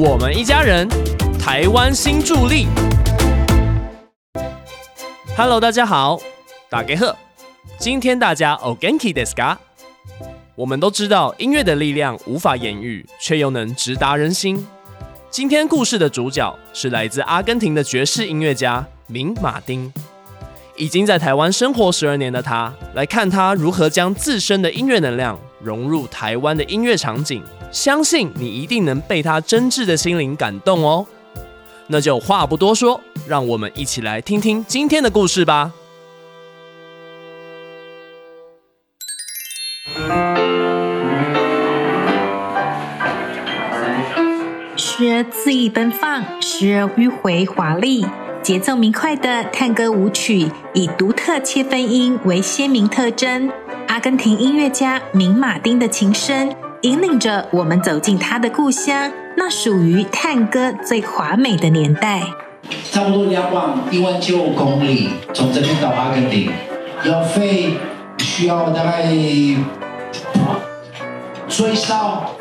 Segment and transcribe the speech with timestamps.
[0.00, 0.88] 我们一家人，
[1.38, 2.66] 台湾新助力。
[5.36, 6.18] Hello，大家好，
[6.68, 7.14] 打给贺。
[7.78, 9.56] 今天大家 o g a n k i desu ka？
[10.56, 14.66] 我们都知道音乐的力量无法言喻，却又能直达人心。
[15.30, 19.92] 今天故事的主角是来自阿根廷的爵士音乐家明马丁。
[20.74, 27.40] 已经在台湾生活十二年的他，来看他如何将自身的音乐能量融入台湾的音乐场景。
[27.74, 31.04] 相信你一定能被他真挚的心灵感动哦。
[31.88, 35.72] 那就话不多说，让我们一起来听听今天的故事吧。
[44.76, 48.06] 时而恣意奔放，时而迂回华丽，
[48.40, 53.50] 节奏明快的探戈舞曲以独特切分音为鲜明特征。
[53.88, 56.54] 阿根廷音乐家明马丁的琴声
[56.84, 62.20] 引领着我们走进他的故乡，那属于探戈最华美的年代。
[62.92, 66.50] 差不多两万一万九公里，从这边到阿根廷，
[67.06, 67.70] 要飞
[68.18, 69.02] 需要大概
[71.48, 72.34] 最少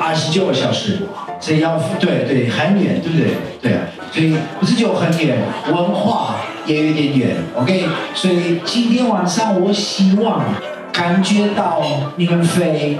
[0.00, 1.00] 二十九个小时。
[1.38, 3.34] 所以要对对很远，对不对？
[3.60, 3.78] 对，
[4.10, 7.36] 所以不是就很远，文化也有点远。
[7.54, 10.42] OK，所以今天晚上我希望
[10.90, 11.82] 感觉到
[12.16, 12.98] 你们飞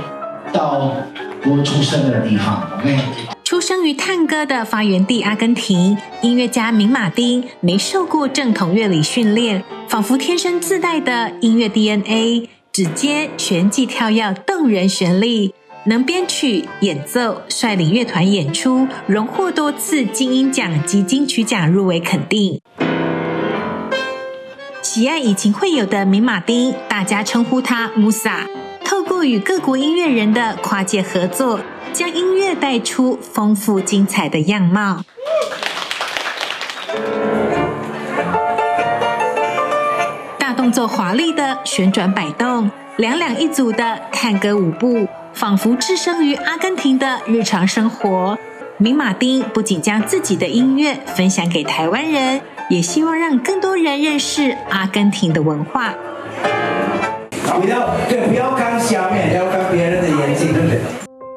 [0.52, 0.94] 到
[1.44, 2.68] 我出生的地方。
[2.78, 2.98] OK，
[3.44, 15.52] 出生于探戈的发源地阿根廷，音乐家明马丁没受过正统乐理训练，仿佛天生自带的音乐 DNA，指尖旋即跳跃动人旋律。
[15.84, 22.60] 能编曲演奏，率领乐团演出，荣获多次金鹰奖及金曲奖入围肯定。
[24.83, 28.67] 喜爱以琴会友的明马丁，大家称呼他 Musa。
[28.89, 31.61] 透过与各国音乐人的跨界合作，
[31.92, 35.05] 将音乐带出丰富精彩的样貌。
[40.39, 45.07] 大动作华丽的旋转摆动，两两一组的探戈舞步。
[45.35, 48.39] 仿佛置身于阿根廷的日常生活，
[48.79, 55.95] 明马丁不仅将自己的音乐分享给台湾人，也希望让更多人认识阿根廷的文化。
[57.61, 60.79] 不要对，不要看下面，要看别人的眼睛，对不对？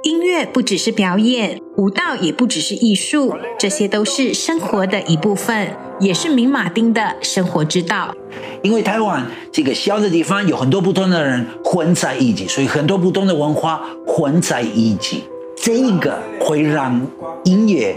[0.04, 8.14] 音乐不只是表演，舞蹈也不只是艺术，这些都是生活的一部分，也是明马丁的生活之道。
[8.62, 15.24] 因为台湾这个小的地方有很多不同的人混在一起，所以很多不同的文化混在一起，
[15.56, 17.02] 这个会让
[17.44, 17.96] 音乐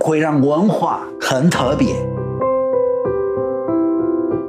[0.00, 1.94] 会让文化很特别。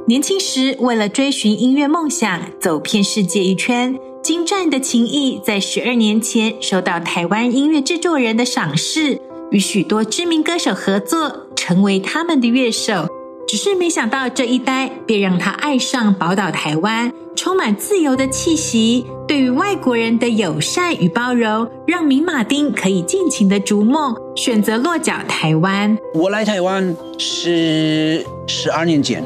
[0.08, 3.96] 年轻时为了追寻音乐梦想，走遍世界一圈。
[4.20, 9.20] 精湛的琴艺在十二年前受到台湾音乐制作人的赏识，
[9.52, 13.06] 与许多知名歌手合作，成为他们的乐手。
[13.46, 19.06] 只是没想到这一待，便让他爱上宝岛台湾，充满自由的气息。
[19.28, 25.96] 对于外国人的友善与包容，让明马丁可以尽情的逐梦，选择落脚台湾。
[26.14, 29.24] 我来台湾是十二年前，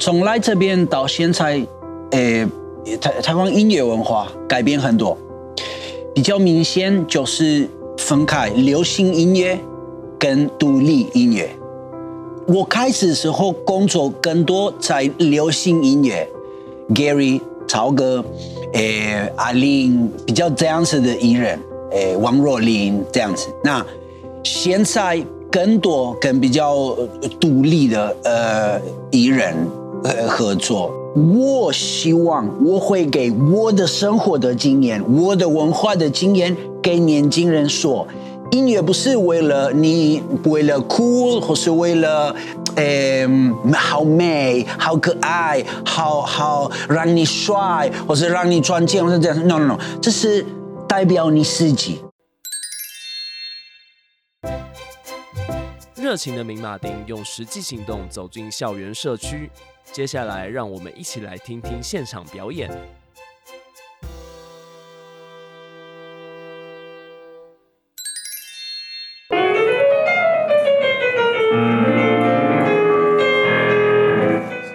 [0.00, 1.64] 从来这边到现在，
[2.12, 2.48] 诶。
[2.98, 5.16] 台台湾音乐文化改变很多，
[6.14, 7.68] 比较明显就是
[7.98, 9.56] 分开流行音乐
[10.18, 11.50] 跟独立音乐。
[12.48, 16.26] 我开始的时候工作更多在流行音乐
[16.94, 18.24] ，Gary、曹哥、
[18.72, 21.60] 诶阿玲比较这样子的艺人，
[21.92, 23.46] 诶王若琳这样子。
[23.62, 23.84] 那
[24.42, 25.22] 现在
[25.52, 26.96] 更多跟比较
[27.38, 29.54] 独立的呃艺人
[30.04, 30.90] 呃合作。
[31.34, 38.06] 我希望我会给我的生活的经验、我的文化的经验给年轻人说：
[38.52, 42.34] 音乐不是为了你，为了酷，或是为了，
[42.76, 43.26] 诶，
[43.72, 49.48] 好美、好可爱、好好让你帅，或是让你赚钱，或者这样。
[49.48, 50.46] No No No，这是
[50.86, 51.98] 代表你自己。
[56.00, 59.50] 热情的明马丁用实际行动走进校园社区。
[59.92, 62.70] 接下来，让我们一起来听听现场表演。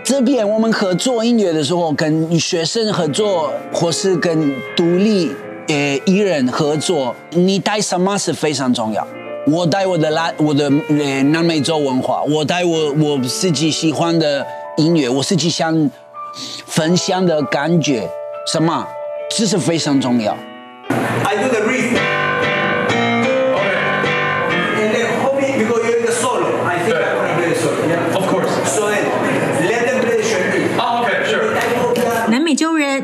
[0.04, 5.34] 这边我们合作音乐的时候，跟学生合作，或是跟独立
[5.70, 9.08] 呃艺人合作，你带什么是非常重要。
[9.48, 14.46] 我带我的拉我的南美洲文化，我带我我自己喜欢的
[14.78, 15.92] 音乐，我自己想
[16.66, 18.10] 焚香的感觉，
[18.52, 18.88] 什么，
[19.38, 20.36] 这是非常重要。
[21.24, 22.26] I do the r e a t h i n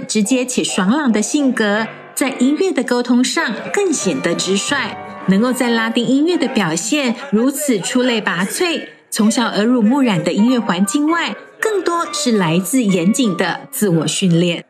[0.07, 5.00] 直接且爽朗的性格，在音乐的沟通上更显得直率。
[5.27, 14.65] 能够在拉丁音乐的表现如此出类拔萃，从小耳濡目染的音乐环境外，更多是来自严谨的自我训练。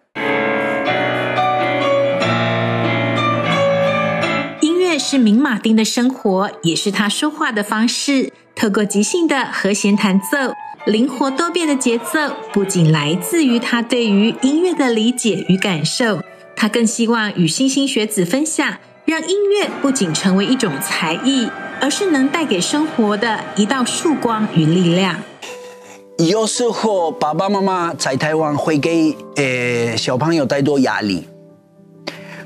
[4.59, 8.33] 音乐是明马丁的生活，也是他说话的方式。
[8.53, 10.53] 透过即兴的和弦弹奏，
[10.85, 16.21] 灵活多变的节奏，不仅来自于他对于音乐的理解与感受，
[16.55, 18.77] 他更希望与新兴学子分享。
[19.05, 21.49] 让音乐不仅成为一种才艺，
[21.81, 25.15] 而是能带给生活的一道曙光与力量。
[26.17, 31.27] 有时候爸爸妈妈在台湾会给呃小朋友太多压力，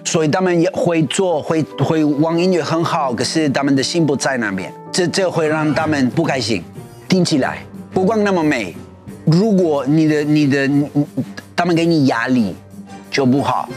[0.05, 6.63] 所以他们也会做会会玩音乐很好，可是他们的心不在那边，这这会让他们不开心。
[7.09, 7.63] 听起来
[7.93, 8.73] 不光那么美，
[9.25, 10.69] 如果你的你的
[11.55, 12.55] 他们给你压力
[13.11, 13.67] 就不好。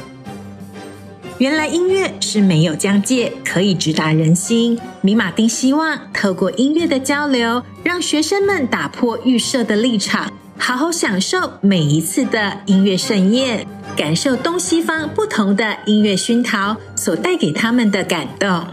[1.38, 4.76] 原来音乐是没有疆界，可以直达人心。
[5.02, 13.64] 米马丁希望透过音乐的交流，让学生们打破预设的立场，好好享受每一次的音乐盛宴，
[13.96, 18.64] 感受东西方不同的音乐熏陶所带给他们的感动。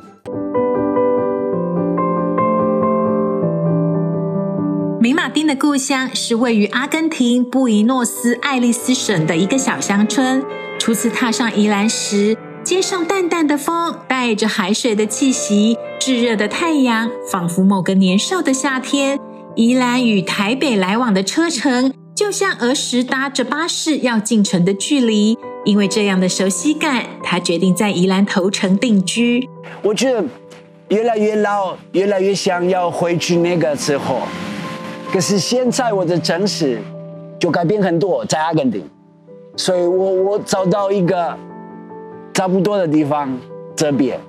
[5.00, 10.44] 米马丁的故乡是位于阿根廷布宜诺斯艾利斯省的一个小乡村。
[10.79, 19.19] 初次踏上宜兰时，街上淡淡的风，带着海水的气息，炙热的太阳，仿佛某个年少的夏天。
[19.53, 25.38] 宜兰与台北来往的车程，就像儿时搭着巴士要进城的距离。
[25.63, 29.47] 因为这样的熟悉感，他决定在宜兰投城定居。
[29.83, 30.25] 我觉得
[30.88, 34.23] 越来越老，越来越想要回去那个时候。
[35.13, 36.81] 可是现在我的城市
[37.39, 38.83] 就改变很多，在阿根廷，
[39.56, 41.38] 所以我我找到一个。
[42.35, 43.39] 差不多的地方，
[43.77, 44.19] 这边。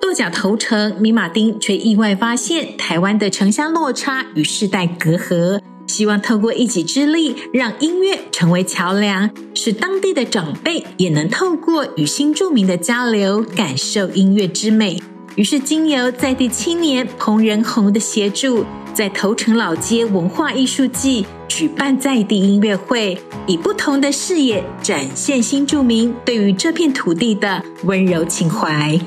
[0.00, 15.00] 跺脚投诚，米马丁却意外发现台湾的城乡落差与世代隔阂，希望透过一己之力，让音乐成为桥梁，使当地的长辈也能透过与新住民的交流，感受音乐之美。
[15.36, 21.26] 于是，经由在地青年彭仁宏的协助，在头城老街文化艺术季。
[21.48, 28.98] 举办在地音乐会，以不同的视野展现新住民对于这片土地的温柔情怀。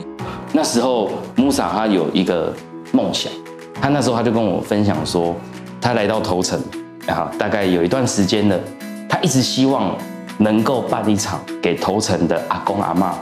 [0.53, 2.53] 那时候，穆萨他有一个
[2.93, 3.29] 梦想，
[3.81, 5.35] 他那时候他就跟我分享说，
[5.81, 6.57] 他来到头城，
[7.07, 8.57] 啊，大概有一段时间了，
[9.09, 9.97] 他一直希望
[10.37, 13.13] 能够办一场给头城的阿公阿妈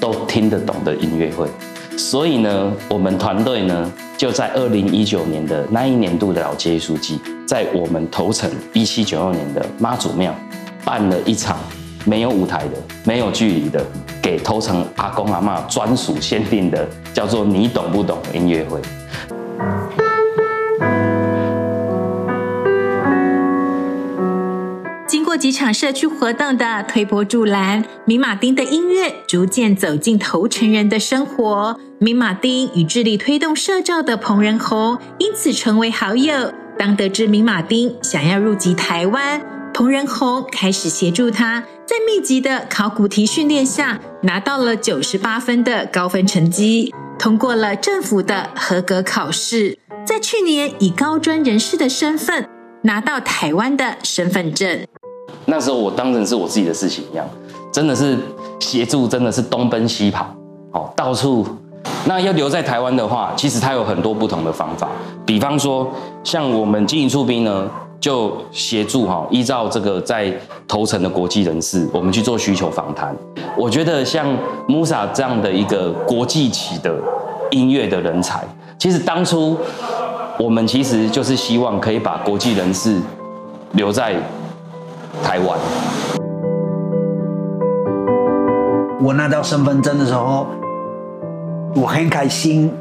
[0.00, 1.48] 都听得懂的音乐会。
[1.96, 10.34] 所以呢，我们团队呢就在二零一九年的那一年度的老街艺术季，在我们头城一七九二年的妈祖庙
[10.84, 11.58] 办了一场
[12.04, 13.84] 没有舞台的、没有距离的，
[14.22, 18.80] 给头城阿公阿妈专属限定的，叫做“你懂不懂”音乐会。
[25.36, 31.78] 几场社区活动的推波助澜，米马丁的音乐逐渐走进头城人的生活。
[31.98, 36.52] 米马丁与致力推动社照的彭仁宏因此成为好友。
[36.78, 39.40] 当得知米马丁想要入籍台湾，
[39.72, 49.78] 彭仁宏开始协助他，在密集的考古题训练下，拿到了九十八分的高分成绩，通过了政府的合格考试。
[50.04, 52.48] 在去年，以高专人士的身份
[52.82, 54.84] 拿到台湾的身份证。
[55.54, 57.24] 那时候我当成是我自己的事情一样，
[57.72, 58.18] 真的是
[58.58, 60.26] 协助，真的是东奔西跑，
[60.72, 61.46] 哦，到处。
[62.06, 64.88] 那要留在台湾的话，其实它有很多不同的方法，
[65.24, 65.88] 比方说
[66.24, 67.70] 像我们经营出兵呢，
[68.00, 73.14] 就协助哈，依照这个在投诚的国际人士，我们去做需求访谈。
[73.56, 74.26] 我觉得像
[74.66, 76.92] Musa 这样的一个国际级的
[77.52, 78.42] 音乐的人才，
[78.76, 79.56] 其实当初
[80.36, 82.98] 我们其实就是希望可以把国际人士
[83.74, 84.16] 留在。
[85.22, 85.58] 台湾，
[89.02, 90.46] 我拿到身份证的时候，
[91.74, 92.72] 我很开心。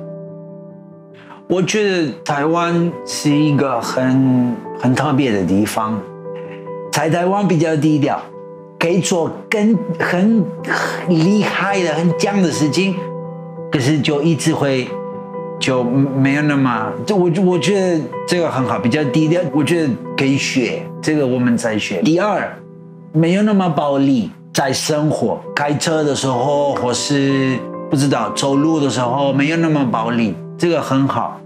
[1.47, 5.99] 我觉得台湾是一个很很特别的地方，
[6.91, 8.19] 在台湾比较低调，
[8.79, 10.43] 可以做更很
[11.09, 12.95] 厉害的、很强的事情，
[13.71, 14.87] 可是就一直会。
[15.63, 22.01] 就没有那么，就我我觉得这个很好，比较低调，我觉得可以学，这个我们在学。
[22.01, 22.53] 第二，
[23.13, 27.57] 没有那么暴力，在生活开车的时候，或是
[27.89, 31.39] 不知道走路的时候，没有那么暴力，这个很好。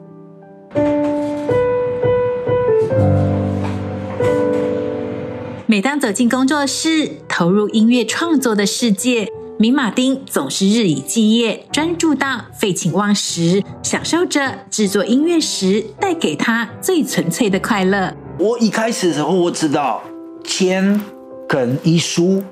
[5.67, 9.27] 每当走进工作室，投入音乐创作的世界，
[9.59, 18.15] 明马丁总是日以继夜，专注到废寝忘食，享受着制作音乐时带给他最纯粹的快乐。
[18.37, 20.03] 我一开始的时候，我知道
[20.43, 21.01] 钱
[21.49, 22.43] 跟艺术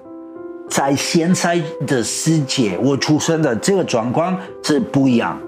[0.67, 5.39] 在现在的世界，我出生的这个状况是不一样。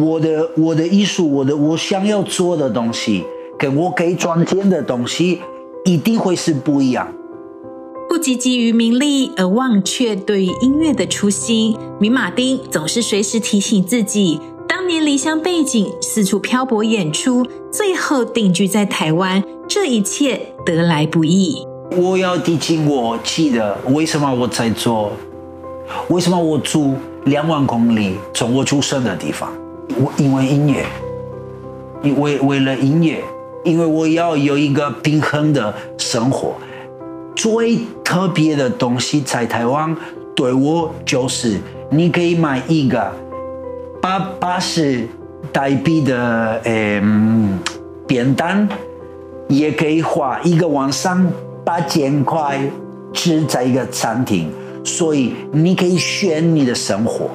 [0.00, 3.24] 我的我的艺术，我的我想要做的东西，
[3.56, 5.40] 跟我可以赚钱的东西，
[5.84, 7.06] 一定会是不一样。
[8.16, 21.56] 不汲汲于名利而忘却对于音乐的初心，米马丁总是随时提醒自己，当年离乡背井，四处漂泊演出，最后定居在台湾，这一切得来不易。
[21.94, 25.12] 我要提醒我记得为什么我在做，
[26.08, 26.94] 为什么我住
[27.26, 29.52] 两万公里从我出生的地方。
[29.90, 30.86] 我因为音乐，
[32.02, 33.22] 因为为了音乐，
[33.62, 36.54] 因为我要有一个平衡的生活。
[37.36, 39.94] 最特别的东西在台湾，
[40.34, 43.12] 对我就是你可以买一个
[44.00, 45.06] 八八十
[45.52, 47.58] 台币的嗯
[48.06, 48.66] 便当，
[49.48, 51.24] 也可以花一个晚上
[51.64, 52.58] 八千块
[53.12, 54.50] 吃在一个餐厅，
[54.82, 57.28] 所以你可以选你的生活。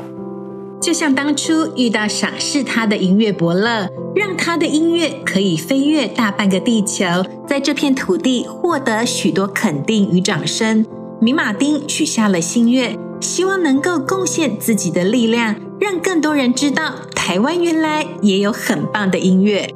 [0.81, 7.05] 就像当初遇到赏识他的音乐伯乐，让他的音乐可以飞越大半个地球，
[7.47, 10.83] 在这片土地获得许多肯定与掌声。
[11.19, 19.69] 米马丁许下了心愿，希望能够贡献自己的力量，让更多人知道台湾原来也有很棒的音乐。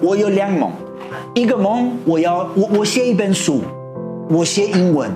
[0.00, 0.72] 我有两梦，
[1.34, 3.60] 一个梦我要我我写一本书，
[4.28, 5.08] 我写英文，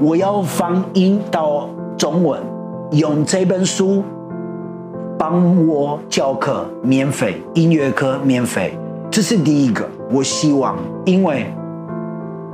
[0.00, 2.40] 我要翻译到中文，
[2.92, 4.04] 用这本书。
[5.22, 8.76] 帮我教课免费，音乐课免费，
[9.08, 9.88] 这是第一个。
[10.10, 11.46] 我希望，因为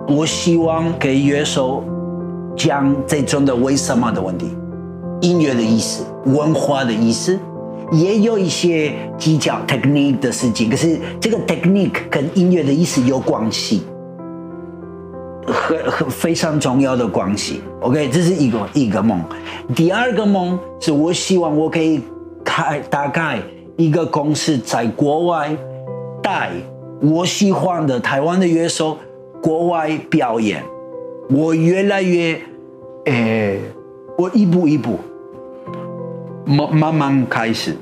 [0.07, 1.83] 我希望给乐手
[2.55, 4.55] 讲这种的为什么的问题，
[5.23, 7.39] 音乐的意思，文化的意思，
[7.91, 10.69] 也有一些技巧 technique 的事情。
[10.69, 13.85] 可是这个 technique 跟音乐的意思有关系，
[15.47, 17.63] 很很非常重要的关系。
[17.81, 19.19] OK，这是一个一个梦。
[19.75, 22.03] 第二个梦是我希望我可以。
[22.49, 23.39] 开大概
[23.77, 25.55] 一个公司在国外
[26.23, 26.51] 带
[27.03, 28.97] 我喜欢的台湾的乐手
[29.43, 30.65] 国外表演，
[31.29, 32.41] 我越来越，
[33.05, 33.61] 诶，
[34.17, 34.99] 我一步一步
[36.47, 37.77] 慢慢慢开始，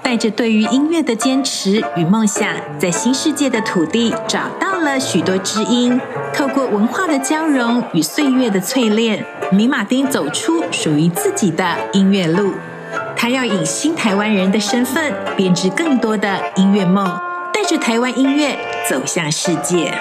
[0.00, 6.00] 带着对于音乐的坚持与梦想，在新世界的土地找到了许多知音，
[6.32, 12.52] 透过文化的交融与岁月的淬炼，米马丁走出属于自己的音乐路。
[13.16, 17.04] 他要以新台湾人的身份编织更多的音乐梦，
[17.52, 18.56] 带着台湾音乐
[18.88, 19.92] 走向世界。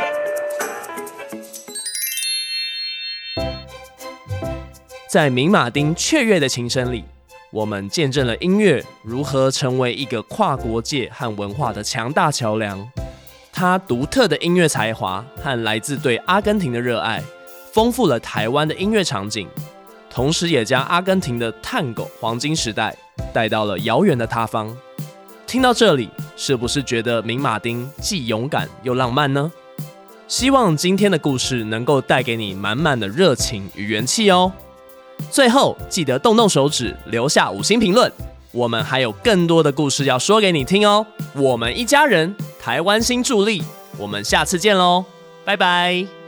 [5.09, 7.05] 在明马丁雀跃的琴声里，
[7.51, 12.85] 我们见证了音乐如何成为一个跨国界和文化的强大桥梁。
[13.53, 17.23] 他独特的音乐才华和来自对阿根廷的热爱，
[17.71, 19.47] 丰富了台湾的音乐场景。
[20.15, 22.95] 同时，也将阿根廷的探狗黄金时代
[23.33, 24.73] 带到了遥远的他方。
[25.45, 29.51] 听到这里，是不是觉得明马丁既勇敢又浪漫呢？
[30.29, 34.49] 希望今天的故事能够带给你满满的热情与元气哦。
[35.29, 38.09] 最后，记得动动手指，留下五星评论。
[38.53, 41.05] 我们还有更多的故事要说给你听哦。
[41.33, 43.61] 我们一家人，台湾新助力，
[43.97, 45.03] 我们下次见喽，
[45.43, 46.24] 拜拜。